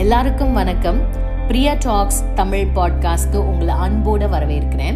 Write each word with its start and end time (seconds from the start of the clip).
எல்லாருக்கும் 0.00 0.52
வணக்கம். 0.52 1.00
பிரியா 1.46 1.74
டாக்ஸ் 1.78 2.24
தமிழ் 2.34 2.66
பாட்காஸ்ட்க்கு 2.74 3.36
உங்களை 3.36 3.74
அன்போட 3.74 4.30
வரவேற்கிறேன். 4.30 4.94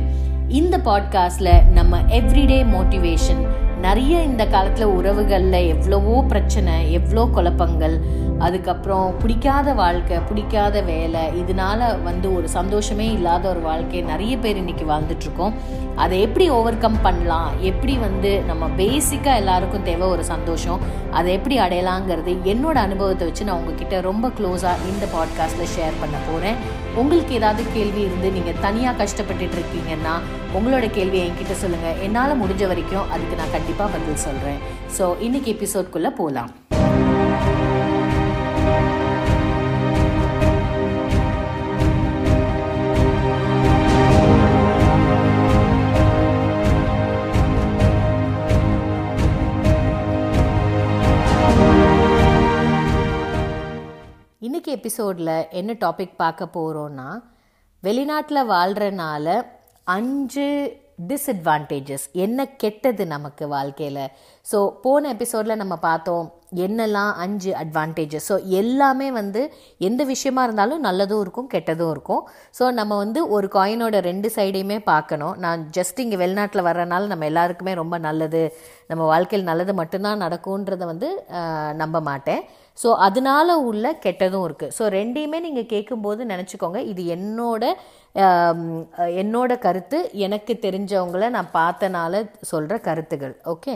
இந்த 0.48 0.78
பாட்காஸ்ட்ல 0.78 1.62
நம்ம 1.64 2.00
எவ்ரிடே 2.00 2.64
மோட்டிவேஷன் 2.64 3.46
நிறைய 3.84 4.22
இந்த 4.22 4.46
காலத்தில் 4.46 4.92
உறவுகளில் 4.98 5.66
எவ்வளவோ 5.66 6.24
பிரச்சனை 6.28 6.92
எவ்வளோ 6.92 7.28
குழப்பங்கள் 7.32 7.96
அதுக்கப்புறம் 8.38 9.08
பிடிக்காத 9.18 9.74
வாழ்க்கை 9.74 10.16
பிடிக்காத 10.18 10.80
வேலை 10.80 11.20
இதனால 11.40 12.02
வந்து 12.02 12.28
ஒரு 12.36 12.48
சந்தோஷமே 12.48 13.06
இல்லாத 13.12 13.48
ஒரு 13.48 13.60
வாழ்க்கையை 13.60 14.02
நிறைய 14.08 14.34
பேர் 14.38 14.56
இன்னைக்கு 14.56 14.84
வாழ்ந்துட்டுருக்கோம். 14.84 15.54
அதை 15.96 16.20
எப்படி 16.20 16.46
ஓவர் 16.50 16.78
கம் 16.78 16.98
பண்ணலாம்? 17.02 17.50
எப்படி 17.60 17.96
வந்து 17.96 18.42
நம்ம 18.46 18.68
பேசிக்காக 18.76 19.34
எல்லாருக்கும் 19.34 19.82
தேவை 19.82 20.08
ஒரு 20.08 20.24
சந்தோஷம்? 20.24 20.80
அதை 21.10 21.32
எப்படி 21.32 21.58
அடையலாங்கிறது 21.58 22.34
என்னோட 22.44 22.78
அனுபவத்தை 22.86 23.26
வச்சு 23.26 23.44
நான் 23.44 23.56
உங்ககிட்ட 23.56 24.00
ரொம்ப 24.00 24.28
க்ளோஸாக 24.28 24.88
இந்த 24.92 25.06
பாட்காஸ்ட்டில் 25.16 25.72
ஷேர் 25.76 26.00
பண்ண 26.00 26.16
போகிறேன் 26.30 26.58
உங்களுக்கு 26.94 27.34
ஏதாவது 27.34 27.64
கேள்வி 27.74 28.00
இருந்து 28.00 28.30
நீங்கள் 28.30 28.60
தனியாக 28.60 29.04
கஷ்டப்பட்டுட்டு 29.04 29.58
இருக்கீங்கன்னா 29.60 30.16
உங்களோட 30.54 30.86
கேள்வியை 30.90 31.24
என்கிட்ட 31.26 31.54
சொல்லுங்கள் 31.54 32.00
என்னால் 32.02 32.40
முடிஞ்ச 32.42 32.64
வரைக்கும் 32.66 33.10
அதுக்கு 33.10 33.36
நான் 33.36 33.50
கண்டிப்பாக 33.50 33.90
பதில் 33.94 34.22
சொல்கிறேன் 34.24 34.60
ஸோ 34.98 35.06
இன்னைக்கு 35.20 35.50
எபிசோட்குள்ளே 35.54 36.12
போகலாம் 36.14 36.52
இன்றைக்கி 54.40 54.70
எபிசோடில் 54.70 55.34
என்ன 55.52 55.72
டாபிக் 55.80 56.16
பார்க்க 56.16 56.54
போகிறோன்னா 56.54 57.08
வெளிநாட்டில் 57.82 58.48
வாழ்கிறனால 58.48 59.26
அஞ்சு 59.84 60.76
டிஸ்அட்வான்டேஜஸ் 61.08 62.06
என்ன 62.12 62.46
கெட்டது 62.46 63.06
நமக்கு 63.06 63.48
வாழ்க்கையில்? 63.48 64.10
ஸோ 64.50 64.58
போன 64.84 65.08
எபிசோடில் 65.14 65.60
நம்ம 65.60 65.74
பார்த்தோம் 65.88 66.26
என்னெல்லாம் 66.64 67.12
அஞ்சு 67.22 67.52
அட்வான்டேஜஸ் 67.60 68.26
ஸோ 68.30 68.34
எல்லாமே 68.60 69.08
வந்து 69.18 69.40
எந்த 69.88 70.02
விஷயமா 70.10 70.42
இருந்தாலும் 70.46 70.84
நல்லதும் 70.86 71.22
இருக்கும் 71.24 71.48
கெட்டதும் 71.54 71.92
இருக்கும். 71.94 72.22
ஸோ 72.58 72.64
நம்ம 72.78 72.96
வந்து 73.02 73.20
ஒரு 73.36 73.48
காயினோட 73.56 74.00
ரெண்டு 74.08 74.28
சைடையுமே 74.36 74.78
பார்க்கணும். 74.92 75.34
நான் 75.44 75.62
ஜஸ்ட் 75.78 76.02
இங்கே 76.04 76.20
வெளிநாட்டில் 76.22 76.66
வர்றனால 76.68 77.10
நம்ம 77.12 77.26
எல்லாருக்குமே 77.30 77.74
ரொம்ப 77.82 77.98
நல்லது. 78.08 78.42
நம்ம 78.92 79.02
வாழ்க்கையில் 79.12 79.50
நல்லது 79.50 79.74
மட்டும்தான் 79.80 80.22
நடக்கும்ன்றதை 80.26 80.86
வந்து 80.92 81.10
நம்ப 81.82 82.00
மாட்டேன். 82.10 82.44
ஸோ 82.78 82.88
அதனால 83.06 83.48
உள்ள 83.70 83.86
கெட்டதும் 84.04 84.46
இருக்குது 84.46 84.74
ஸோ 84.78 84.84
ரெண்டையுமே 84.98 85.38
நீங்கள் 85.48 85.70
கேட்கும்போது 85.74 86.22
நினச்சிக்கோங்க. 86.34 86.78
இது 86.92 87.02
என்னோட 87.16 87.64
என்னோட 89.20 89.52
கருத்து. 89.64 89.98
எனக்கு 90.24 90.52
தெரிஞ்சவங்கள 90.64 91.28
நான் 91.36 91.48
பார்த்தனால 91.56 92.20
சொல்கிற 92.50 92.74
கருத்துகள். 92.88 93.34
ஓகே 93.52 93.72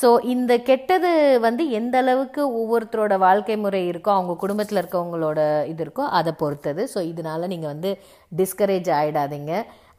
ஸோ 0.00 0.09
ஸோ 0.10 0.14
இந்த 0.32 0.52
கெட்டது 0.68 1.10
வந்து 1.44 1.62
எந்த 1.70 1.96
அளவுக்கு 2.02 2.42
ஒவ்வொருத்தரோட 2.60 3.14
வாழ்க்கை 3.24 3.56
முறை 3.56 3.80
இருக்கோ 3.90 4.10
அவங்க 4.14 4.32
குடும்பத்தில் 4.42 4.80
இருக்கவங்களோட 4.80 5.40
இது 5.72 5.82
இருக்கோ 5.84 6.04
அதை 6.18 6.32
பொறுத்தது. 6.40 6.82
ஸோ 6.94 6.98
இதனால 7.10 7.48
நீங்கள் 7.52 7.70
வந்து 7.72 7.90
டிஸ்கரேஜ் 8.32 8.90
ஆகிடாதீங்க 8.98 9.52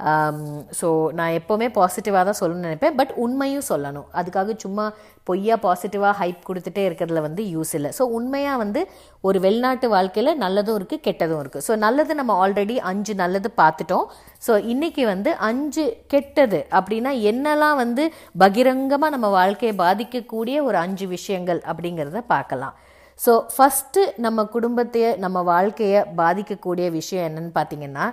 Um, 0.09 0.37
ஸோ 0.77 0.87
நான் 1.17 1.35
எப்போவுமே 1.39 1.65
பாசிட்டிவாக 1.75 2.23
தான் 2.27 2.37
சொல்லணும்னு 2.39 2.67
நினைப்பேன். 2.67 2.95
பட் 2.99 3.11
உண்மையும் 3.23 3.65
சொல்லணும். 3.69 4.07
அதுக்காக 4.19 4.53
சும்மா 4.63 4.85
பொய்யா 5.27 5.55
பாசிட்டிவாக 5.65 6.13
ஹைப் 6.21 6.39
கொடுத்துட்டே 6.47 6.83
இருக்கிறதுல 6.87 7.21
வந்து 7.25 7.43
யூஸ் 7.55 7.73
இல்லை. 7.77 7.91
ஸோ 7.97 8.05
உண்மையாக 8.17 8.61
வந்து 8.63 8.81
ஒரு 9.27 9.37
வெளிநாட்டு 9.45 9.89
வாழ்க்கையில் 9.95 10.31
நல்லதும் 10.45 10.77
இருக்குது 10.79 11.03
கெட்டதும் 11.07 11.41
இருக்குது 11.43 11.65
ஸோ 11.67 11.75
நல்லது 11.85 12.15
நம்ம 12.21 12.39
ஆல்ரெடி 12.45 12.77
அஞ்சு 12.91 13.15
நல்லது 13.23 13.51
பார்த்துட்டோம். 13.61 14.07
ஸோ 14.47 14.55
இன்றைக்கி 14.73 15.05
வந்து 15.13 15.33
அஞ்சு 15.49 15.85
கெட்டது 16.15 16.61
அப்படின்னா 16.79 17.13
என்னெல்லாம் 17.33 17.77
வந்து 17.83 18.05
பகிரங்கமாக 18.45 19.15
நம்ம 19.17 19.29
வாழ்க்கையை 19.39 19.75
பாதிக்கக்கூடிய 19.85 20.57
ஒரு 20.69 20.79
அஞ்சு 20.85 21.07
விஷயங்கள் 21.15 21.61
அப்படிங்கிறத 21.71 22.25
பார்க்கலாம். 22.35 22.75
ஸோ 23.19 23.31
ஃபஸ்ட்டு 23.55 24.09
நம்ம 24.25 24.49
குடும்பத்தையே 24.57 25.09
நம்ம 25.23 25.39
வாழ்க்கையை 25.53 26.03
பாதிக்கக்கூடிய 26.21 26.85
விஷயம் 26.99 27.27
என்னன்னு 27.29 27.57
பார்த்தீங்கன்னா 27.57 28.05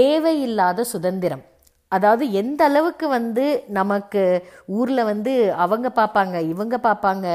தேவையில்லாத 0.00 0.84
சுதந்திரம். 0.94 1.44
அதாவது 1.92 2.24
எந்த 2.40 2.60
அளவுக்கு 2.68 3.06
வந்து 3.08 3.42
நமக்கு 3.76 4.22
ஊரில் 4.78 5.02
வந்து 5.10 5.32
அவங்க 5.64 5.88
பார்ப்பாங்க 5.98 6.36
இவங்க 6.52 6.76
பார்ப்பாங்க 6.86 7.26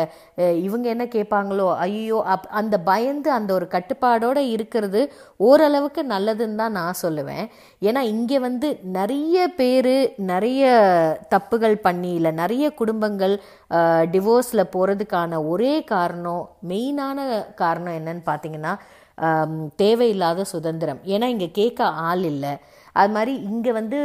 இவங்க 0.66 0.86
என்ன 0.94 1.06
கேட்பாங்களோ 1.14 1.68
ஐயோ 1.86 2.18
அப் 2.34 2.48
அந்த 2.60 2.76
பயந்து 2.90 3.30
அந்த 3.38 3.52
ஒரு 3.58 3.68
கட்டுப்பாடோடு 3.76 4.44
இருக்கிறது 4.56 5.02
ஓரளவுக்கு 5.50 6.04
நல்லதுன்னு 6.14 6.60
தான் 6.64 6.78
நான் 6.80 7.02
சொல்லுவேன். 7.04 7.46
ஏன்னா 7.82 8.04
இங்கே 8.14 8.40
வந்து 8.48 8.70
நிறைய 8.98 9.48
பேர் 9.60 9.94
நிறைய 10.34 10.66
தப்புகள் 11.36 11.78
பண்ணி 11.88 12.12
இல்லை 12.20 12.34
நிறைய 12.44 12.68
குடும்பங்கள் 12.82 13.36
டிவோர்ஸில் 14.16 14.72
போகிறதுக்கான 14.76 15.42
ஒரே 15.54 15.74
காரணம் 15.96 16.44
மெயினான 16.72 17.30
காரணம் 17.64 17.98
என்னன்னு 18.00 18.26
பார்த்தீங்கன்னா 18.32 18.76
தேவையில்லாத 19.84 20.46
சுதந்திரம். 20.53 21.00
ஏன்னா 21.13 21.28
இங்கே 21.35 21.50
கேட்க 21.59 21.84
ஆள் 22.09 22.25
இல்லை. 22.34 22.53
அது 23.00 23.12
மாதிரி 23.16 23.34
இங்கே 23.50 23.72
வந்து 23.78 23.97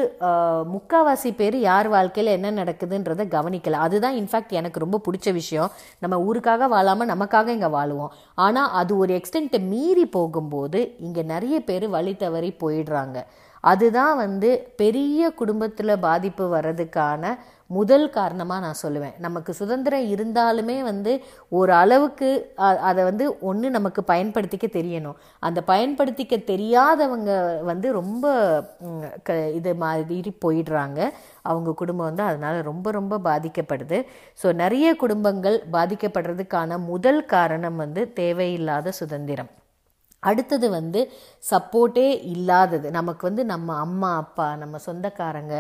முக்காவாசி 0.72 1.30
பேர் 1.38 1.56
யார் 1.69 1.88
வாழ்க்கையில் 1.94 2.34
என்ன 2.36 2.48
நடக்குதுன்றதை 2.58 3.24
கவனிக்கல. 3.36 3.78
அதுதான் 3.84 4.19
இன்ஃபேக்ட் 4.20 4.53
எனக்கு 4.60 4.82
ரொம்ப 4.84 5.00
பிடிச்ச 5.06 5.28
விஷயம். 5.38 5.70
நம்ம 6.04 6.19
ஊருக்காக 6.28 6.69
வாழாமல் 6.74 7.10
நமக்காக 7.12 7.54
இங்கே 7.56 7.70
வாழுவோம். 7.76 8.12
ஆனால் 8.47 8.72
அது 8.80 8.92
ஒரு 9.04 9.14
எக்ஸ்டென்ட்டை 9.20 9.60
மீறி 9.72 10.04
போகும்போது 10.19 10.80
இங்கே 11.06 11.24
நிறைய 11.32 11.58
பேர் 11.70 11.86
வழி 11.97 12.14
தவறி 12.24 12.53
போயிடுறாங்க. 12.64 13.19
அதுதான் 13.72 14.14
வந்து 14.25 14.50
பெரிய 14.82 15.30
குடும்பத்தில் 15.41 16.02
பாதிப்பு 16.06 16.44
வர்றதுக்கான 16.56 17.34
முதல் 17.76 18.06
காரணமாக 18.16 18.62
நான் 18.64 18.80
சொல்லுவேன். 18.82 19.14
நமக்கு 19.26 19.50
சுதந்திரம் 19.60 20.08
இருந்தாலுமே 20.14 20.76
வந்து 20.88 21.12
ஒரு 21.58 21.72
அளவுக்கு 21.82 22.28
அதை 22.88 23.03
வந்து 23.08 23.24
ஒன்று 23.50 23.69
நமக்கு 23.76 24.00
பயன்படுத்திக்க 24.10 24.66
தெரியணும். 24.76 25.16
அந்த 25.47 25.60
பயன்படுத்திக்க 25.72 26.36
தெரியாதவங்க 26.53 27.30
வந்து 27.70 27.91
ரொம்ப 28.00 28.34
க 29.28 29.38
இது 29.58 29.74
மாதிரி 29.84 30.32
போயிடுறாங்க. 30.44 31.00
அவங்க 31.50 31.76
குடும்பம் 31.82 32.08
வந்து 32.10 32.24
அதனால் 32.28 32.60
ரொம்ப 32.70 32.91
ரொம்ப 32.98 33.20
பாதிக்கப்படுது. 33.30 34.00
ஸோ 34.42 34.47
நிறைய 34.62 34.88
குடும்பங்கள் 35.04 35.58
பாதிக்கப்படுறதுக்கான 35.76 36.78
முதல் 36.92 37.22
காரணம் 37.34 37.80
வந்து 37.84 38.03
தேவையில்லாத 38.22 38.97
சுதந்திரம். 39.03 39.53
அடுத்தது 40.28 40.66
வந்து 40.76 41.00
சப்போர்ட்டே 41.50 42.06
இல்லாதது. 42.34 42.86
நமக்கு 42.98 43.24
வந்து 43.28 43.42
நம்ம 43.52 43.76
அம்மா 43.86 44.10
அப்பா 44.22 44.46
நம்ம 44.62 44.80
சொந்தக்காரங்க 44.86 45.54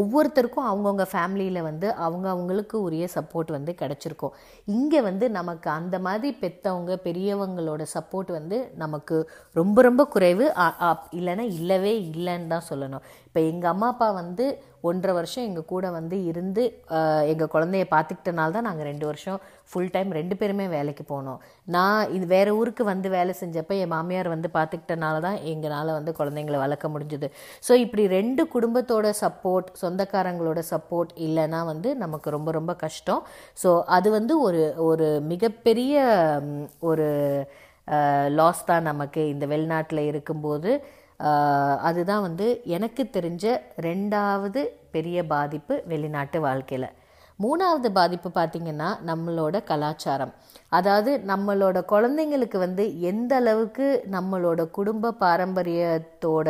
ஒவ்வொருத்தருக்கும் 0.00 0.68
அவங்கவுங்க 0.70 1.06
ஃபேமிலியில் 1.12 1.60
வந்து 1.68 1.88
அவங்க 2.06 2.26
அவங்களுக்கு 2.34 2.76
உரிய 2.86 3.06
சப்போர்ட் 3.16 3.50
வந்து 3.56 3.74
கிடச்சிருக்கும். 3.82 4.34
இங்கே 4.76 5.00
வந்து 5.08 5.28
நமக்கு 5.38 5.70
அந்த 5.78 5.98
மாதிரி 6.06 6.30
பெற்றவங்க 6.42 6.92
பெரியவங்களோட 7.06 7.82
சப்போர்ட் 7.96 8.30
வந்து 8.38 8.58
நமக்கு 8.84 9.16
ரொம்ப 9.56 9.78
ரொம்ப 9.88 10.04
குறைவு. 10.14 10.46
இல்லைன்னா 11.18 11.46
இல்லவே 11.58 11.94
இல்லைன்னு 12.12 12.52
தான் 12.54 12.68
சொல்லணும். 12.70 13.04
இப்போ 13.28 13.42
எங்கள் 13.50 13.72
அம்மா 13.74 13.88
அப்பா 13.92 14.08
வந்து 14.22 14.46
ஒன்றரை 14.88 15.12
வருஷம் 15.18 15.46
எங்கள் 15.48 15.70
கூட 15.70 15.86
வந்து 15.96 16.16
இருந்து 16.30 16.62
எங்கள் 17.32 17.50
குழந்தைய 17.54 17.84
பார்த்துக்கிட்டனால 17.92 18.54
தான் 18.56 18.66
நாங்கள் 18.68 18.88
ரெண்டு 18.88 19.06
வருஷம் 19.10 19.38
ஃபுல் 19.70 19.90
டைம் 19.94 20.10
ரெண்டு 20.18 20.34
பேருமே 20.40 20.66
வேலைக்கு 20.74 21.04
போனோம். 21.12 21.40
நான் 21.74 22.10
இது 22.16 22.26
வேறு 22.32 22.50
ஊருக்கு 22.60 22.82
வந்து 22.90 23.08
வேலை 23.16 23.32
செஞ்சப்போ 23.40 23.74
என் 23.82 23.92
மாமியார் 23.94 24.28
வந்து 24.34 24.48
பார்த்துக்கிட்டனால 24.56 25.20
தான் 25.26 25.38
எங்களால் 25.52 25.96
வந்து 25.98 26.12
குழந்தைங்களை 26.18 26.58
வளர்க்க 26.64 26.88
முடிஞ்சுது. 26.94 27.28
ஸோ 27.66 27.72
இப்படி 27.84 28.04
ரெண்டு 28.16 28.44
குடும்பத்தோட 28.54 29.10
சப்போர்ட் 29.22 29.70
சொந்தக்காரங்களோட 29.82 30.62
சப்போர்ட் 30.72 31.12
இல்லைன்னா 31.26 31.60
வந்து 31.72 31.90
நமக்கு 32.04 32.36
ரொம்ப 32.36 32.52
ரொம்ப 32.58 32.74
கஷ்டம். 32.84 33.22
ஸோ 33.62 33.72
அது 33.98 34.10
வந்து 34.18 34.36
ஒரு 34.48 34.64
ஒரு 34.88 35.08
மிகப்பெரிய 35.32 35.94
ஒரு 36.90 37.08
லாஸ் 38.38 38.62
தான் 38.68 38.86
நமக்கு 38.90 39.22
இந்த 39.32 39.44
வெளிநாட்டில் 39.54 40.08
இருக்கும்போது. 40.10 40.70
அதுதான் 41.88 42.22
வந்து 42.26 42.46
எனக்கு 42.76 43.02
தெரிஞ்ச 43.16 43.44
ரெண்டாவது 43.86 44.60
பெரிய 44.94 45.18
பாதிப்பு 45.32 45.74
வெளிநாட்டு 45.92 46.38
வாழ்க்கையில். 46.46 46.88
மூணாவது 47.40 47.88
பாதிப்பு 47.98 48.28
பார்த்திங்கன்னா 48.34 48.88
நம்மளோட 49.08 49.56
கலாச்சாரம். 49.70 50.32
அதாவது 50.78 51.10
நம்மளோட 51.30 51.78
குழந்தைங்களுக்கு 51.92 52.58
வந்து 52.64 52.84
எந்த 53.10 53.32
அளவுக்கு 53.40 53.86
நம்மளோட 54.14 54.60
குடும்ப 54.76 55.14
பாரம்பரியத்தோட 55.24 56.48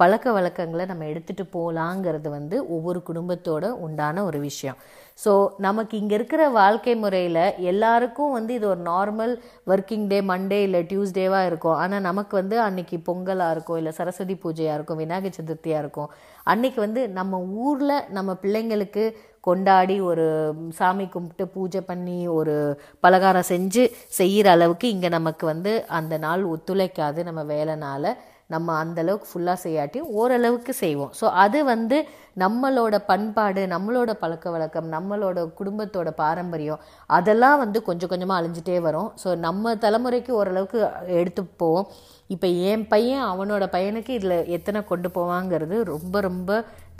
பழக்க 0.00 0.32
வழக்கங்களை 0.36 0.84
நம்ம 0.90 1.06
எடுத்துகிட்டு 1.12 1.44
போகலாங்கிறது 1.56 2.28
வந்து 2.38 2.56
ஒவ்வொரு 2.76 3.00
குடும்பத்தோட 3.08 3.64
உண்டான 3.86 4.24
ஒரு 4.28 4.38
விஷயம். 4.48 4.78
ஸோ 5.24 5.32
நமக்கு 5.66 5.94
இங்கே 6.00 6.14
இருக்கிற 6.18 6.42
வாழ்க்கை 6.58 6.94
முறையில் 7.02 7.42
எல்லாருக்கும் 7.72 8.34
வந்து 8.36 8.52
இது 8.58 8.66
ஒரு 8.72 8.82
நார்மல் 8.88 9.34
ஒர்க்கிங் 9.72 10.06
டே 10.12 10.18
மண்டே 10.30 10.58
இல்லை 10.66 10.80
டியூஸ்டேவாக 10.90 11.48
இருக்கும். 11.50 11.76
ஆனால் 11.82 12.04
நமக்கு 12.08 12.34
வந்து 12.40 12.56
அன்னைக்கு 12.66 12.98
பொங்கலாக 13.08 13.54
இருக்கும் 13.56 13.78
இல்லை 13.80 13.92
சரஸ்வதி 13.98 14.36
பூஜையாக 14.44 14.78
இருக்கும் 14.78 15.00
விநாயகர் 15.02 15.38
சதுர்த்தியாக 15.38 15.84
இருக்கும். 15.84 16.10
அன்னைக்கு 16.52 16.80
வந்து 16.86 17.04
நம்ம 17.20 17.40
ஊரில் 17.66 17.96
நம்ம 18.18 18.30
பிள்ளைங்களுக்கு 18.42 19.04
கொண்டாடி 19.46 19.96
ஒரு 20.10 20.26
சாமி 20.78 21.06
கும்பிட்டு 21.14 21.44
பூஜை 21.54 21.80
பண்ணி 21.90 22.18
ஒரு 22.38 22.54
பலகாரம் 23.04 23.50
செஞ்சு 23.52 23.82
செய்கிற 24.18 24.46
அளவுக்கு 24.56 24.86
இங்கே 24.94 25.10
நமக்கு 25.18 25.44
வந்து 25.52 25.72
அந்த 25.98 26.14
நாள் 26.26 26.44
ஒத்துழைக்காது 26.54 27.22
நம்ம 27.30 27.42
வேலைனால. 27.54 28.14
நம்ம 28.52 28.74
அந்த 28.80 28.98
அளவுக்கு 29.02 29.28
ஃபுல்லாக 29.30 29.58
செய்யாட்டி 29.64 29.98
ஓரளவுக்கு 30.20 30.72
செய்வோம். 30.82 31.12
ஸோ 31.20 31.26
அது 31.44 31.58
வந்து 31.70 31.98
நம்மளோட 32.42 32.94
பண்பாடு 33.10 33.62
நம்மளோட 33.72 34.10
பழக்க 34.22 34.50
வழக்கம் 34.54 34.88
நம்மளோட 34.94 35.38
குடும்பத்தோட 35.58 36.08
பாரம்பரியம் 36.22 36.82
அதெல்லாம் 37.10 37.60
வந்து 37.62 37.80
கொஞ்சம் 37.88 38.10
கொஞ்சமாக 38.12 38.40
அழிஞ்சிட்டே 38.40 38.76
வரும். 38.88 39.08
ஸோ 39.22 39.28
நம்ம 39.46 39.74
தலைமுறைக்கு 39.84 40.32
ஓரளவுக்கு 40.40 40.80
எடுத்து 41.20 41.44
போவோம் 41.62 41.88
இப்போ 42.34 42.48
என் 42.70 42.86
பையன் 42.92 43.24
அவனோட 43.30 43.64
பையனுக்கு 43.74 44.12
இதில் 44.18 44.36
எத்தனை 44.56 44.80
கொண்டு 44.90 45.08
போவாங்கிறது 45.16 45.76
ரொம்ப 45.92 46.20
ரொம்ப 46.28 46.50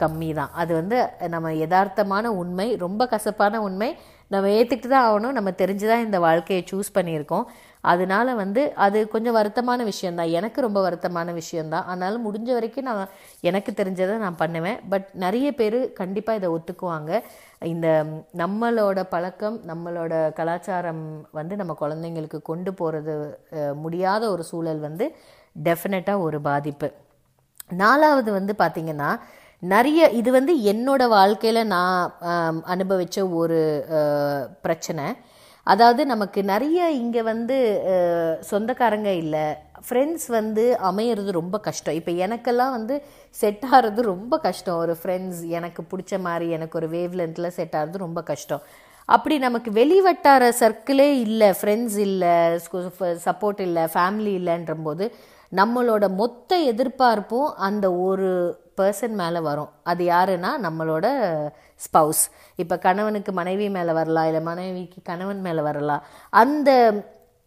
கம்மி 0.02 0.28
தான் 0.40 0.52
அது 0.60 0.72
வந்து 0.80 0.98
நம்ம 1.34 1.52
யதார்த்தமான 1.62 2.26
உண்மை 2.42 2.68
ரொம்ப 2.84 3.02
கசப்பான 3.12 3.60
உண்மை 3.68 3.90
நம்ம 4.32 4.46
ஏற்றுக்கிட்டு 4.58 4.88
தான் 4.92 5.06
ஆகணும். 5.08 5.36
நம்ம 5.36 5.50
தெரிஞ்சு 5.60 5.86
தான் 5.90 6.04
இந்த 6.04 6.18
வாழ்க்கையை 6.24 6.62
சூஸ் 6.70 6.88
பண்ணியிருக்கோம். 6.96 7.44
அதனால 7.92 8.34
வந்து 8.40 8.62
அது 8.84 8.98
கொஞ்சம் 9.14 9.36
வருத்தமான 9.38 9.80
விஷயந்தான் 9.90 10.30
எனக்கு 10.38 10.58
ரொம்ப 10.66 10.78
வருத்தமான 10.86 11.32
விஷயந்தான் 11.40 11.88
ஆனாலும் 11.92 12.24
முடிஞ்ச 12.26 12.50
வரைக்கும் 12.56 12.88
நான் 12.88 13.12
எனக்கு 13.48 13.70
தெரிஞ்சதை 13.80 14.14
நான் 14.24 14.40
பண்ணுவேன். 14.42 14.78
பட் 14.92 15.08
நிறைய 15.24 15.48
பேர் 15.60 15.78
கண்டிப்பாக 16.00 16.38
இதை 16.40 16.50
ஒத்துக்குவாங்க. 16.56 17.20
இந்த 17.74 17.88
நம்மளோட 18.42 19.00
பழக்கம் 19.14 19.58
நம்மளோட 19.70 20.14
கலாச்சாரம் 20.40 21.04
வந்து 21.40 21.56
நம்ம 21.62 21.76
குழந்தைங்களுக்கு 21.82 22.40
கொண்டு 22.50 22.72
போகிறது 22.80 23.14
முடியாத 23.84 24.24
ஒரு 24.34 24.44
சூழல் 24.50 24.82
வந்து 24.88 25.06
டெஃபினட்டாக 25.68 26.26
ஒரு 26.28 26.40
பாதிப்பு. 26.50 26.90
நாலாவது 27.82 28.30
வந்து 28.38 28.52
பார்த்திங்கன்னா 28.62 29.10
நிறைய 29.72 30.00
இது 30.20 30.30
வந்து 30.36 30.52
என்னோட 30.72 31.02
வாழ்க்கையில் 31.18 31.70
நான் 31.74 32.62
அனுபவித்த 32.74 33.26
ஒரு 33.40 33.60
பிரச்சனை. 34.64 35.04
அதாவது 35.72 36.02
நமக்கு 36.12 36.40
நிறைய 36.52 36.78
இங்கே 37.02 37.22
வந்து 37.30 37.56
சொந்தக்காரங்க 38.50 39.10
இல்லை. 39.22 39.44
ஃப்ரெண்ட்ஸ் 39.86 40.26
வந்து 40.38 40.64
அமையிறது 40.88 41.30
ரொம்ப 41.38 41.56
கஷ்டம். 41.66 41.96
இப்போ 42.00 42.12
எனக்கெல்லாம் 42.26 42.74
வந்து 42.78 42.94
செட் 43.40 43.64
ஆகிறது 43.70 44.02
ரொம்ப 44.12 44.34
கஷ்டம். 44.46 44.80
ஒரு 44.84 44.94
ஃப்ரெண்ட்ஸ் 45.00 45.40
எனக்கு 45.58 45.82
பிடிச்ச 45.92 46.20
மாதிரி 46.26 46.48
எனக்கு 46.56 46.78
ஒரு 46.80 46.88
வேவ் 46.96 47.16
லென்த்தில் 47.20 47.54
செட் 47.58 47.76
ஆகிறது 47.80 48.04
ரொம்ப 48.06 48.22
கஷ்டம். 48.32 48.64
அப்படி 49.06 49.38
நமக்கு 49.38 49.70
வெளிவட்டார 49.80 50.42
சர்க்கிளே 50.60 51.08
இல்லை 51.26 51.48
ஃப்ரெண்ட்ஸ் 51.60 51.98
இல்லை 52.08 52.34
சப்போர்ட் 53.28 53.62
இல்லை 53.68 53.84
ஃபேமிலி 53.94 54.32
இல்லைன்ற 54.40 54.74
போது 54.82 55.06
நம்மளோட 55.52 56.04
மொத்த 56.20 56.58
எதிர்பார்ப்பும் 56.72 57.50
அந்த 57.66 57.86
ஒரு 58.06 58.28
பர்சன் 58.80 59.16
மேலே 59.20 59.40
வரும். 59.48 59.72
அது 59.90 60.02
யாருன்னா 60.06 60.50
நம்மளோட 60.66 61.06
ஸ்பவுஸ் 61.84 62.22
இப்போ 62.62 62.76
கணவனுக்கு 62.78 63.32
மனைவி 63.32 63.66
மேலே 63.76 63.92
வரலாம் 63.92 64.26
இல்லை 64.26 64.40
மனைவிக்கு 64.42 65.00
கணவன் 65.02 65.40
மேலே 65.40 65.62
வரலாம். 65.68 66.02
அந்த 66.30 66.70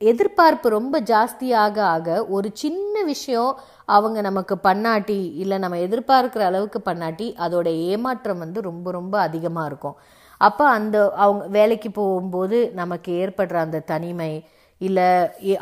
எதிர்பார்ப்பு 0.01 0.67
ரொம்ப 0.69 0.95
ஜாஸ்தியாக 1.11 1.77
ஆக 1.93 2.25
ஒரு 2.35 2.49
சின்ன 2.53 3.03
விஷயம் 3.03 3.59
அவங்க 3.85 4.21
நமக்கு 4.21 4.55
பண்ணாட்டி 4.63 5.19
இல்லை 5.43 5.57
நம்ம 5.57 5.77
எதிர்பார்க்குற 5.77 6.43
அளவுக்கு 6.49 6.81
பண்ணாட்டி 6.85 7.27
அதோட 7.45 7.67
ஏமாற்றம் 7.91 8.37
வந்து 8.37 8.61
ரொம்ப 8.61 8.91
ரொம்ப 8.91 9.19
அதிகமாக 9.19 9.69
இருக்கும். 9.71 9.97
அப்போ 10.41 10.63
அந்த 10.77 10.97
அவங்க 11.23 11.45
வேலைக்கு 11.57 11.91
போகும்போது 11.91 12.57
நமக்கு 12.81 13.11
ஏற்படுற 13.23 13.55
அந்த 13.65 13.79
தனிமை 13.93 14.31
இல்லை 14.81 15.05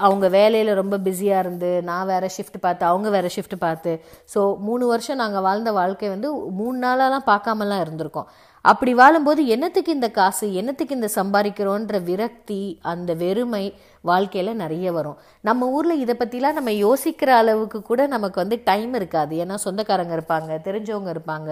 அவங்க 0.06 0.26
வேலையில் 0.30 0.72
ரொம்ப 0.80 0.96
பிஸியாக 0.98 1.44
இருந்து 1.44 1.70
நான் 1.90 2.08
வேறு 2.08 2.30
ஷிஃப்ட் 2.38 2.58
பார்த்து 2.62 2.84
அவங்க 2.86 3.10
வேறு 3.10 3.30
ஷிஃப்ட் 3.36 3.56
பார்த்து. 3.60 3.92
ஸோ 4.34 4.40
மூணு 4.68 4.86
வருஷம் 4.88 5.22
நாங்கள் 5.22 5.46
வாழ்ந்த 5.48 5.72
வாழ்க்கை 5.72 6.10
வந்து 6.10 6.30
மூணு 6.60 6.78
நாளெல்லாம் 6.78 7.30
பார்க்காமலாம் 7.32 7.84
இருந்திருக்கோம். 7.86 8.28
அப்படி 8.72 8.92
வாழும்போது 9.00 9.42
என்னத்துக்கு 9.54 9.92
இந்த 9.96 10.08
காசு 10.18 10.46
என்னத்துக்கு 10.60 10.96
இந்த 10.98 11.10
சம்பாதிக்கிறோன்ற 11.16 11.96
விரக்தி 12.08 12.62
அந்த 12.92 13.12
வெறுமை 13.22 13.66
வாழ்க்கையில் 14.10 14.60
நிறைய 14.62 14.88
வரும். 14.96 15.18
நம்ம 15.48 15.68
ஊரில் 15.76 16.02
இதை 16.04 16.14
பற்றிலாம் 16.20 16.58
நம்ம 16.58 16.72
யோசிக்கிற 16.86 17.30
அளவுக்கு 17.42 17.80
கூட 17.90 18.02
நமக்கு 18.14 18.38
வந்து 18.44 18.58
டைம் 18.70 18.94
இருக்காது. 19.00 19.34
ஏன்னா 19.44 19.56
சொந்தக்காரங்க 19.66 20.14
இருப்பாங்க 20.18 20.58
தெரிஞ்சவங்க 20.68 21.12
இருப்பாங்க 21.16 21.50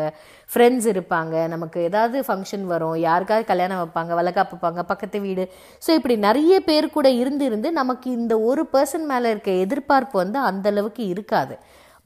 ஃப்ரெண்ட்ஸ் 0.49 0.87
இருப்பாங்க. 0.93 1.35
நமக்கு 1.53 1.79
ஏதாவது 1.89 2.19
ஃபங்க்ஷன் 2.27 2.65
வரும் 2.73 2.97
யாருக்காவது 3.07 3.45
கல்யாணம் 3.51 3.81
வைப்பாங்க 3.83 4.13
வளக்காப்பு 4.21 4.55
வைப்பாங்க 4.55 4.83
பக்கத்து 4.91 5.21
வீடு. 5.27 5.45
ஸோ 5.87 5.91
இப்படி 5.99 6.17
நிறைய 6.27 6.59
பேர் 6.69 6.93
கூட 6.97 7.09
இருந்து 7.21 7.45
இருந்து 7.51 7.71
நமக்கு 7.81 8.09
இந்த 8.19 8.35
ஒரு 8.49 8.65
பர்சன் 8.75 9.07
மேலே 9.13 9.29
இருக்க 9.35 9.51
எதிர்பார்ப்பு 9.65 10.17
வந்து 10.23 10.39
அந்த 10.51 10.67
அளவுக்கு 10.75 11.05
இருக்காது. 11.13 11.55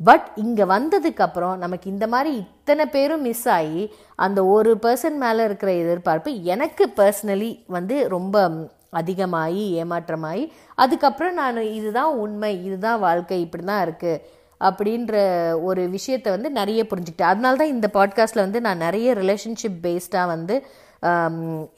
பட் 0.03 0.31
இங்கே 0.35 0.63
வந்ததுக்கப்புறம் 0.63 1.57
நமக்கு 1.57 1.89
இந்த 1.89 2.07
மாதிரி 2.07 2.37
இத்தனை 2.37 2.85
பேரும் 2.85 3.21
மிஸ் 3.21 3.49
ஆகி 3.49 3.93
அந்த 4.15 4.45
ஒரு 4.45 4.77
பர்சன் 4.81 5.15
மேலே 5.15 5.43
இருக்கிற 5.43 5.73
எதிர்பார்ப்பு 5.73 6.43
எனக்கு 6.43 6.91
பர்சனலி 6.95 7.63
வந்து 7.67 8.07
ரொம்ப 8.09 8.51
அதிகமாகி 8.89 9.83
ஏமாற்றமாகி 9.83 10.51
அதுக்கப்புறம் 10.75 11.33
நான் 11.33 11.61
இதுதான் 11.61 12.15
உண்மை 12.15 12.65
இதுதான் 12.65 12.99
வாழ்க்கை 12.99 13.41
இப்படி 13.41 13.63
தான் 13.63 13.87
இருக்குது 13.87 14.21
அப்படின்ற 14.59 15.15
ஒரு 15.63 15.89
விஷயத்தை 15.89 16.31
வந்து 16.31 16.49
நிறைய 16.49 16.85
புரிஞ்சுக்கிட்டேன். 16.89 17.21
அதனால 17.21 17.55
தான் 17.55 17.67
இந்த 17.67 17.89
பாட்காஸ்ட்டில் 17.93 18.45
வந்து 18.45 18.61
நான் 18.61 18.77
நிறைய 18.77 19.13
ரிலேஷன்ஷிப் 19.13 19.81
பேஸ்டாக 19.81 20.25
வந்து 20.27 20.65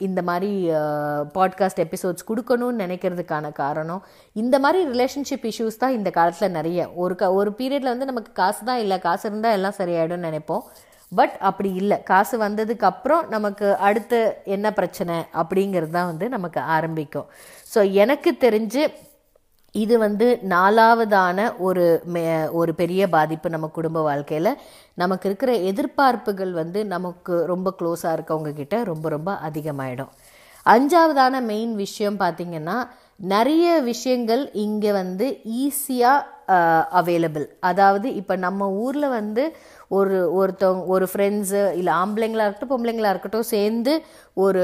இந்த 0.06 0.20
மாதிரி 0.28 0.50
பாட்காஸ்ட் 1.36 1.82
எபிசோட்ஸ் 1.86 2.28
கொடுக்கணும்னு 2.30 2.82
நினைக்கிறதுக்கான 2.84 3.52
காரணம். 3.62 4.02
இந்த 4.36 4.58
மாதிரி 4.64 4.80
ரிலேஷன்ஷிப் 4.92 5.46
இஷ்யூஸ் 5.50 5.80
தான் 5.82 5.96
இந்த 5.98 6.10
காலத்தில் 6.18 6.56
நிறைய. 6.58 6.88
ஒரு 7.04 7.16
க 7.22 7.32
ஒரு 7.40 7.52
பீரியடில் 7.58 7.92
வந்து 7.92 8.10
நமக்கு 8.12 8.32
காசு 8.42 8.62
தான் 8.70 8.82
இல்லை 8.84 8.98
காசு 9.08 9.26
இருந்தால் 9.30 9.56
எல்லாம் 9.58 9.78
சரியாயிடும்னு 9.80 10.28
நினைப்போம். 10.28 10.64
பட் 11.12 11.36
அப்படி 11.48 11.70
இல்லை. 11.82 11.96
காசு 12.10 12.34
வந்ததுக்கு 12.46 12.86
அப்புறம் 12.92 13.22
நமக்கு 13.34 13.68
அடுத்து 13.86 14.18
என்ன 14.56 14.66
பிரச்சனை 14.78 15.16
அப்படிங்கிறது 15.42 15.94
தான் 15.98 16.10
வந்து 16.12 16.26
நமக்கு 16.36 16.60
ஆரம்பிக்கும். 16.76 17.28
ஸோ 17.74 17.82
எனக்கு 18.04 18.32
தெரிஞ்சு 18.44 18.82
இது 19.74 19.94
வந்து 19.98 20.26
நாலாவதான 20.52 21.38
ஒரு 21.58 21.84
மே 22.14 22.22
ஒரு 22.60 22.72
பெரிய 22.74 23.02
பாதிப்பு 23.08 23.48
நம்ம 23.50 23.66
குடும்ப 23.78 23.98
வாழ்க்கையில். 24.02 24.52
நமக்கு 24.94 25.28
இருக்கிற 25.28 25.52
எதிர்பார்ப்புகள் 25.70 26.52
வந்து 26.52 26.80
நமக்கு 26.86 27.34
ரொம்ப 27.46 27.74
க்ளோஸாக 27.80 28.16
இருக்கவங்க 28.16 28.52
கிட்ட 28.54 28.76
ரொம்ப 28.84 29.08
ரொம்ப 29.08 29.32
அதிகமாயிடும். 29.48 30.10
அஞ்சாவதான 30.66 31.34
மெயின் 31.52 31.74
விஷயம் 31.74 32.18
பார்த்திங்கன்னா 32.18 32.76
நிறைய 33.32 33.66
விஷயங்கள் 33.82 34.42
இங்கே 34.64 34.92
வந்து 34.92 35.26
ஈஸியாக 35.64 36.38
அவைலபிள் 37.00 37.46
அதாவது 37.70 38.08
இப்போ 38.14 38.34
நம்ம 38.36 38.68
ஊரில் 38.84 39.08
வந்து 39.08 39.42
ஒரு 39.90 40.18
ஒருத்தவங்க 40.34 40.84
ஒரு 40.86 41.06
ஃப்ரெண்ட்ஸு 41.12 41.60
இல்லை 41.74 41.92
ஆம்பளைங்களா 41.94 42.44
இருக்கட்டும் 42.44 42.72
பொம்பளைங்களா 42.72 43.10
இருக்கட்டும் 43.10 43.48
சேர்ந்து 43.48 43.92
ஒரு 44.36 44.62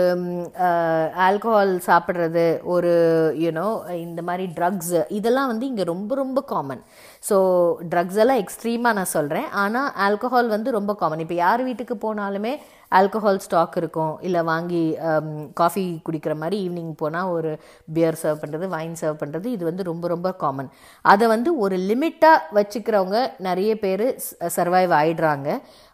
ஆல்கஹால் 1.23 1.73
சாப்பிட்றது 1.87 2.45
ஒரு 2.67 2.93
யூனோ 3.39 3.69
இந்த 3.97 4.23
மாதிரி 4.23 4.47
ட்ரக்ஸு 4.57 5.01
இதெல்லாம் 5.11 5.47
வந்து 5.47 5.67
இங்கே 5.67 5.85
ரொம்ப 5.85 6.15
ரொம்ப 6.15 6.43
காமன் 6.49 6.83
ஸோ 7.27 7.37
ட்ரக்ஸ் 7.93 8.19
எல்லாம் 8.23 8.41
எக்ஸ்ட்ரீமாக 8.43 8.97
நான் 8.99 9.15
சொல்கிறேன் 9.17 9.47
ஆனால் 9.63 9.93
ஆல்கஹால் 10.07 10.55
வந்து 10.55 10.71
ரொம்ப 10.79 10.93
காமன் 11.01 11.23
இப்போ 11.25 11.37
யார் 11.45 11.63
வீட்டுக்கு 11.69 11.95
போனாலுமே 12.05 12.53
ஆல்கஹால் 12.93 13.41
ஸ்டாக் 13.45 13.77
இருக்கும். 13.81 14.13
இல்லை 14.27 14.41
வாங்கி 14.51 14.83
um, 15.09 15.31
காஃபி 15.61 15.85
குடிக்கிற 16.07 16.35
மாதிரி 16.43 16.57
ஈவினிங் 16.67 16.93
போனால் 17.01 17.31
ஒரு 17.37 17.53
பியர் 17.95 18.19
சர்வ் 18.21 18.43
பண்ணுறது 18.43 18.67
வைன் 18.75 18.99
சர்வ் 19.01 19.19
பண்ணுறது 19.23 19.49
இது 19.55 19.65
வந்து 19.71 19.87
ரொம்ப 19.91 20.05
ரொம்ப 20.15 20.29
காமன் 20.43 20.69
அதை 21.05 21.27
வந்து 21.35 21.53
ஒரு 21.65 21.79
லிமிட்டாக 21.89 22.45
வச்சுக்கிறவங்க 22.59 23.19
நிறைய 23.49 23.73
பேர் 23.85 24.07
சர்வைவ் 24.57 24.95
ஆயிடுறாங்க. 25.01 25.49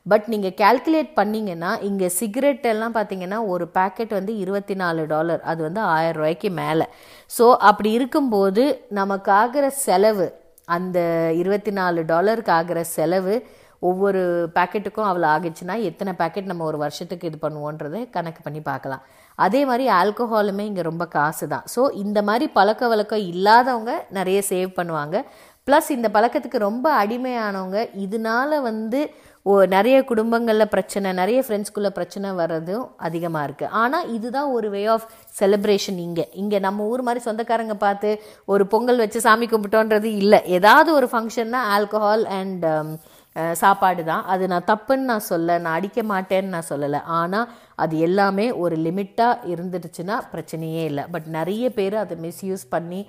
பட் 0.07 0.29
நீங்கள் 0.33 0.57
கேல்குலேட் 0.61 1.11
பண்ணிங்கன்னா 1.21 1.73
இங்கே 1.89 2.09
சிகரெட் 2.19 2.71
எல்லாம் 2.73 2.97
பார்த்தீங்கன்னா 2.99 3.41
ஒரு 3.55 3.65
பேக்கெட் 3.79 4.15
வந்து 4.19 4.35
இருபத்தி 4.45 4.77
நாலு 4.83 5.03
டாலர் 5.15 5.43
அது 5.53 5.61
வந்து 5.69 5.83
ஆயிரம் 5.95 6.19
ரூபாய்க்கு 6.21 6.51
மேலே. 6.62 6.89
ஸோ 7.31 7.47
அப்படி 7.71 7.93
இருக்கும்போது 7.99 8.65
நமக்காகிற 9.01 9.67
செலவு 9.87 10.29
அந்த 10.69 10.99
இருபத்தி 11.40 11.73
நாலு 11.78 12.00
டாலருக்கு 12.12 12.52
ஆகிற 12.59 12.81
செலவு 12.97 13.35
ஒவ்வொரு 13.83 14.21
பேக்கெட்டுக்கும் 14.57 15.07
அவ்வளோ 15.09 15.26
ஆகிடுச்சுன்னா 15.35 15.76
எத்தனை 15.88 16.12
பேக்கெட் 16.21 16.50
நம்ம 16.50 16.64
ஒரு 16.71 16.78
வருஷத்துக்கு 16.83 17.28
இது 17.31 17.38
பண்ணுவோன்றதை 17.45 18.00
கணக்கு 18.16 18.40
பண்ணி 18.45 18.61
பார்க்கலாம். 18.69 19.02
அதே 19.38 19.61
மாதிரி 19.71 19.85
ஆல்கஹாலுமே 20.00 20.64
இங்கே 20.71 20.83
ரொம்ப 20.88 21.04
காசு 21.16 21.47
தான் 21.54 21.64
ஸோ 21.75 21.83
இந்த 22.02 22.19
மாதிரி 22.28 22.47
பழக்க 22.59 22.88
வழக்கம் 22.92 23.25
இல்லாதவங்க 23.33 23.92
நிறைய 24.19 24.38
சேவ் 24.50 24.71
பண்ணுவாங்க. 24.78 25.16
ப்ளஸ் 25.69 25.88
இந்த 25.97 26.09
பழக்கத்துக்கு 26.16 26.59
ரொம்ப 26.69 26.87
அடிமையானவங்க 27.02 27.81
இதனால 28.04 28.61
வந்து 28.71 29.00
ஓ 29.51 29.53
நிறைய 29.75 29.97
குடும்பங்களில் 30.09 30.71
பிரச்சனை 30.73 31.09
நிறைய 31.21 31.39
ஃப்ரெண்ட்ஸ்குள்ளே 31.47 31.91
பிரச்சனை 31.97 32.29
வர்றதும் 32.41 32.85
அதிகமாக 33.07 33.47
இருக்குது 33.47 33.73
ஆனால் 33.81 34.11
இதுதான் 34.17 34.51
ஒரு 34.57 34.69
வே 34.75 34.83
ஆஃப் 34.93 35.07
செலிப்ரேஷன் 35.39 35.99
இங்கே. 36.05 36.27
இங்கே 36.43 36.59
நம்ம 36.67 36.85
ஊர் 36.91 37.03
மாதிரி 37.07 37.23
சொந்தக்காரங்க 37.25 37.77
பார்த்து 37.87 38.11
ஒரு 38.53 38.67
பொங்கல் 38.75 39.03
வச்சு 39.05 39.21
சாமி 39.27 39.49
கும்பிட்டோன்றது 39.55 40.11
இல்லை. 40.23 40.41
ஏதாவது 40.59 40.93
ஒரு 40.99 41.09
ஃபங்க்ஷன்னா 41.15 41.63
ஆல்கஹால் 41.77 42.25
அண்ட் 42.39 42.69
சாப்பாடு 43.63 44.03
தான். 44.09 44.25
அது 44.33 44.45
நான் 44.53 44.69
தப்புன்னு 44.71 45.11
நான் 45.11 45.29
சொல்ல 45.33 45.59
நான் 45.65 45.77
அடிக்க 45.79 46.01
மாட்டேன்னு 46.13 46.55
நான் 46.55 46.71
சொல்லலை. 46.71 47.01
ஆனால் 47.21 47.47
அது 47.83 47.95
எல்லாமே 48.07 48.47
ஒரு 48.65 48.77
லிமிட்டாக 48.87 49.45
இருந்துடுச்சுன்னா 49.53 50.17
பிரச்சனையே 50.33 50.83
இல்லை. 50.91 51.05
பட் 51.15 51.29
நிறைய 51.39 51.67
பேர் 51.79 51.97
அதை 52.05 52.17
மிஸ்யூஸ் 52.29 52.65
பண்ணி 52.75 53.01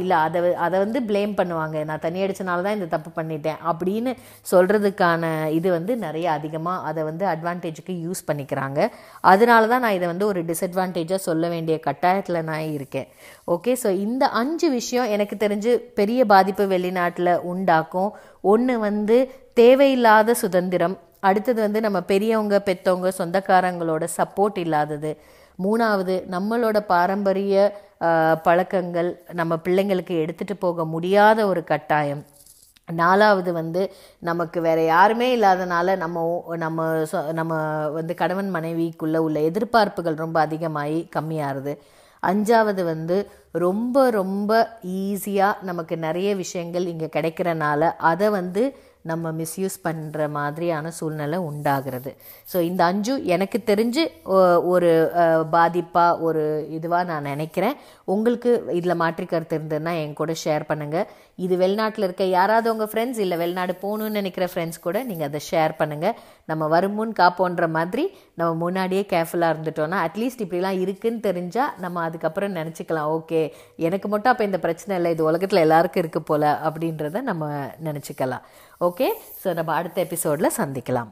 இல்லை 0.00 0.16
அதை 0.26 0.40
அதை 0.66 0.76
வந்து 0.84 0.98
ப்ளேம் 1.08 1.32
பண்ணுவாங்க. 1.40 1.76
நான் 1.88 2.02
தண்ணி 2.04 2.20
அடிச்சனால 2.24 2.64
தான் 2.66 2.76
இந்த 2.78 2.88
தப்பு 2.94 3.10
பண்ணிட்டேன் 3.18 3.60
அப்படின்னு 3.70 4.12
சொல்கிறதுக்கான 4.52 5.22
இது 5.58 5.68
வந்து 5.76 5.92
நிறைய 6.04 6.26
அதிகமாக 6.38 6.84
அதை 6.90 7.04
வந்து 7.10 7.24
அட்வான்டேஜுக்கு 7.32 7.94
யூஸ் 8.06 8.22
பண்ணிக்கிறாங்க. 8.28 8.80
அதனால 9.32 9.68
தான் 9.72 9.84
நான் 9.86 9.96
இதை 9.98 10.08
வந்து 10.12 10.28
ஒரு 10.32 10.42
டிஸ்அட்வான்டேஜாக 10.50 11.20
சொல்ல 11.28 11.48
வேண்டிய 11.54 11.78
கட்டாயத்தில் 11.86 12.46
நான் 12.50 12.72
இருக்கேன். 12.76 13.08
ஓகே 13.54 13.74
ஸோ 13.84 13.90
இந்த 14.06 14.26
அஞ்சு 14.42 14.70
விஷயம் 14.78 15.10
எனக்கு 15.16 15.36
தெரிஞ்சு 15.44 15.72
பெரிய 16.00 16.20
பாதிப்பு 16.34 16.66
வெளிநாட்டில் 16.74 17.32
உண்டாக்கும். 17.52 18.12
ஒன்று 18.54 18.76
வந்து 18.88 19.18
தேவையில்லாத 19.62 20.30
சுதந்திரம் 20.44 20.96
அடுத்தது 21.28 21.60
வந்து 21.64 21.80
நம்ம 21.84 21.98
பெரியவங்க 22.10 22.56
பெற்றவங்க 22.66 23.10
சொந்தக்காரங்களோட 23.18 24.04
சப்போர்ட் 24.18 24.58
இல்லாதது. 24.64 25.10
மூணாவது 25.64 26.14
நம்மளோட 26.34 26.78
பாரம்பரிய 26.92 27.54
பழக்கங்கள் 28.42 29.22
நம்ம 29.32 29.56
பிள்ளைங்களுக்கு 29.64 30.14
எடுத்துகிட்டு 30.22 30.54
போக 30.58 30.84
முடியாத 30.84 31.46
ஒரு 31.46 31.64
கட்டாயம். 31.64 32.24
நாலாவது 32.92 33.52
வந்து 33.52 33.92
நமக்கு 34.18 34.60
வேற 34.60 34.84
யாருமே 34.84 35.36
இல்லாதனால 35.36 35.96
நம்ம 35.96 36.24
நம்ம 36.56 36.84
சொ- 37.12 37.32
நம்ம 37.32 37.54
வந்து 37.88 38.14
கணவன் 38.14 38.54
மனைவிக்குள்ளே 38.54 39.16
உள்ள 39.16 39.40
எதிர்பார்ப்புகள் 39.40 40.14
ரொம்ப 40.14 40.40
அதிகமாகி 40.40 41.08
கம்மியாகுது 41.16 41.78
அஞ்சாவது 42.22 42.84
வந்து 42.84 43.30
ரொம்ப 43.52 44.10
ரொம்ப 44.10 44.78
ஈஸியாக 44.86 45.62
நமக்கு 45.62 45.96
நிறைய 45.96 46.34
விஷயங்கள் 46.34 46.86
இங்கே 46.86 47.06
கிடைக்கிறனால 47.06 47.92
அதை 47.98 48.28
வந்து 48.30 48.76
நம்ம 49.10 49.32
மிஸ்யூஸ் 49.40 49.76
பண்ணுற 49.86 50.28
மாதிரியான 50.38 50.92
சூழ்நிலை 50.98 51.38
உண்டாகிறது. 51.50 52.12
ஸோ 52.52 52.56
இந்த 52.70 52.82
அஞ்சு 52.90 53.14
எனக்கு 53.36 53.60
தெரிஞ்சு 53.70 54.04
ஒரு 54.72 54.90
பாதிப்பாக 55.56 56.22
ஒரு 56.28 56.44
இதுவாக 56.78 57.08
நான் 57.10 57.30
நினைக்கிறேன். 57.32 57.76
உங்களுக்கு 58.14 58.50
இதில் 58.78 59.00
மாற்றி 59.04 59.26
கருத்து 59.32 59.56
இருந்ததுன்னா 59.58 59.94
என் 60.02 60.18
கூட 60.20 60.32
ஷேர் 60.44 60.68
பண்ணுங்கள் 60.70 61.08
இது 61.44 61.54
வெளிநாட்டில் 61.62 62.06
இருக்க 62.06 62.24
யாராவது 62.36 62.66
உங்கள் 62.72 62.90
ஃப்ரெண்ட்ஸ் 62.90 63.22
இல்லை 63.24 63.36
வெளிநாடு 63.42 63.72
போகணுன்னு 63.84 64.18
நினைக்கிற 64.20 64.44
ஃப்ரெண்ட்ஸ் 64.52 64.84
கூட 64.86 64.98
நீங்கள் 65.08 65.28
அதை 65.30 65.40
ஷேர் 65.50 65.72
பண்ணுங்கள் 65.80 66.16
நம்ம 66.50 66.68
வருமுன் 66.74 67.12
காப்போன்ற 67.20 67.66
மாதிரி 67.76 68.04
நம்ம 68.38 68.50
முன்னாடியே 68.64 69.02
கேர்ஃபுல்லாக 69.12 69.54
இருந்துட்டோம்னா 69.54 69.98
அட்லீஸ்ட் 70.06 70.44
இப்படிலாம் 70.44 70.80
இருக்குன்னு 70.84 71.20
தெரிஞ்சால் 71.28 71.74
நம்ம 71.84 72.02
அதுக்கப்புறம் 72.08 72.56
நினச்சிக்கலாம். 72.60 73.10
ஓகே 73.16 73.40
எனக்கு 73.86 74.06
மட்டும் 74.12 74.32
அப்போ 74.32 74.46
இந்த 74.50 74.60
பிரச்சனை 74.66 74.94
இல்லை 74.98 75.12
இது 75.16 75.22
உலகத்தில் 75.30 75.64
எல்லாருக்கும் 75.66 76.02
இருக்குது 76.02 76.28
போல் 76.30 76.48
அப்படின்றத 76.68 77.22
நம்ம 77.30 77.50
நினச்சிக்கலாம். 77.88 78.44
ஓகே 78.80 79.06
ஸோ 79.44 79.54
நம்ம 79.54 79.72
அடுத்த 79.72 79.98
எபிசோடில் 80.00 80.56
சந்திக்கலாம். 80.56 81.10